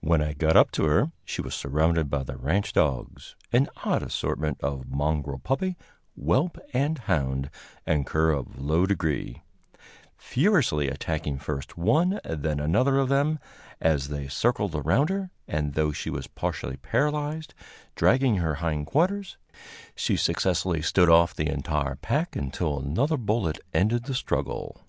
When 0.00 0.20
I 0.20 0.32
got 0.32 0.56
up 0.56 0.72
to 0.72 0.86
her, 0.86 1.12
she 1.24 1.40
was 1.40 1.54
surrounded 1.54 2.10
by 2.10 2.24
the 2.24 2.36
ranch 2.36 2.72
dogs 2.72 3.36
an 3.52 3.68
odd 3.84 4.02
assortment 4.02 4.60
of 4.60 4.88
"mongrel 4.90 5.38
puppy, 5.38 5.76
whelp 6.16 6.58
and 6.74 6.98
hound, 6.98 7.48
and 7.86 8.04
cur 8.04 8.32
of 8.32 8.58
low 8.60 8.86
degree" 8.86 9.40
furiously 10.16 10.88
attacking 10.88 11.38
first 11.38 11.78
one, 11.78 12.18
then 12.24 12.58
another 12.58 12.98
of 12.98 13.08
them 13.08 13.38
as 13.80 14.08
they 14.08 14.26
circled 14.26 14.74
around 14.74 15.10
her; 15.10 15.30
and, 15.46 15.74
though 15.74 15.92
she 15.92 16.10
was 16.10 16.26
partially 16.26 16.78
paralyzed, 16.78 17.54
dragging 17.94 18.38
her 18.38 18.54
hind 18.56 18.88
quarters, 18.88 19.38
she 19.94 20.16
successfully 20.16 20.82
stood 20.82 21.08
off 21.08 21.36
the 21.36 21.48
entire 21.48 21.94
pack 21.94 22.34
until 22.34 22.80
another 22.80 23.16
bullet 23.16 23.60
ended 23.72 24.06
the 24.06 24.14
struggle. 24.14 24.82